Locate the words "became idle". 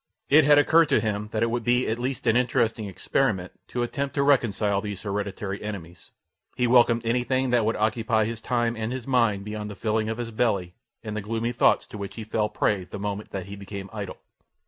13.55-14.17